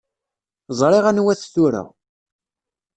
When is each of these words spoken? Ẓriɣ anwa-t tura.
Ẓriɣ 0.79 1.05
anwa-t 1.07 1.41
tura. 1.53 1.83